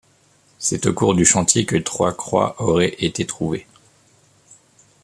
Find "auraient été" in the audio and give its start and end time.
2.59-3.27